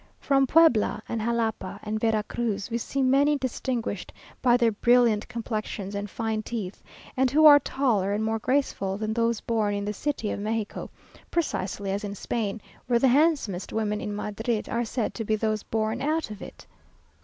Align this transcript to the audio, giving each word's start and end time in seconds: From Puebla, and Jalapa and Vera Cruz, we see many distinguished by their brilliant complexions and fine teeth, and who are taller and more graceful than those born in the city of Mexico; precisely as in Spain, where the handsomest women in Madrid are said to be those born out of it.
From 0.19 0.47
Puebla, 0.47 1.03
and 1.07 1.21
Jalapa 1.21 1.79
and 1.83 1.99
Vera 1.99 2.23
Cruz, 2.23 2.71
we 2.71 2.79
see 2.79 3.03
many 3.03 3.37
distinguished 3.37 4.11
by 4.41 4.57
their 4.57 4.71
brilliant 4.71 5.27
complexions 5.27 5.93
and 5.93 6.09
fine 6.09 6.41
teeth, 6.41 6.81
and 7.15 7.29
who 7.29 7.45
are 7.45 7.59
taller 7.59 8.11
and 8.11 8.23
more 8.23 8.39
graceful 8.39 8.97
than 8.97 9.13
those 9.13 9.41
born 9.41 9.75
in 9.75 9.85
the 9.85 9.93
city 9.93 10.31
of 10.31 10.39
Mexico; 10.39 10.89
precisely 11.29 11.91
as 11.91 12.03
in 12.03 12.15
Spain, 12.15 12.59
where 12.87 12.97
the 12.97 13.09
handsomest 13.09 13.71
women 13.71 14.01
in 14.01 14.15
Madrid 14.15 14.67
are 14.67 14.85
said 14.85 15.13
to 15.13 15.23
be 15.23 15.35
those 15.35 15.61
born 15.61 16.01
out 16.01 16.31
of 16.31 16.41
it. 16.41 16.65